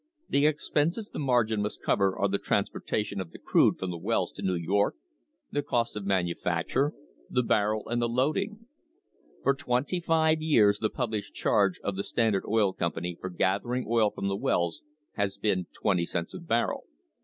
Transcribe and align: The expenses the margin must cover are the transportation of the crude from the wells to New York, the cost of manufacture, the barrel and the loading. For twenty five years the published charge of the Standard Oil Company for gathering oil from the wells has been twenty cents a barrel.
The 0.29 0.47
expenses 0.47 1.11
the 1.13 1.19
margin 1.19 1.61
must 1.61 1.83
cover 1.83 2.17
are 2.17 2.27
the 2.27 2.39
transportation 2.39 3.21
of 3.21 3.29
the 3.29 3.37
crude 3.37 3.77
from 3.77 3.91
the 3.91 3.99
wells 3.99 4.31
to 4.31 4.41
New 4.41 4.55
York, 4.55 4.95
the 5.51 5.61
cost 5.61 5.95
of 5.95 6.07
manufacture, 6.07 6.93
the 7.29 7.43
barrel 7.43 7.87
and 7.87 8.01
the 8.01 8.09
loading. 8.09 8.65
For 9.43 9.53
twenty 9.53 9.99
five 9.99 10.41
years 10.41 10.79
the 10.79 10.89
published 10.89 11.35
charge 11.35 11.79
of 11.81 11.95
the 11.95 12.03
Standard 12.03 12.45
Oil 12.47 12.73
Company 12.73 13.15
for 13.21 13.29
gathering 13.29 13.85
oil 13.87 14.09
from 14.09 14.27
the 14.27 14.35
wells 14.35 14.81
has 15.17 15.37
been 15.37 15.67
twenty 15.71 16.07
cents 16.07 16.33
a 16.33 16.39
barrel. 16.39 16.85